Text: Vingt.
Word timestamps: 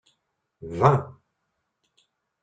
Vingt. 0.71 1.03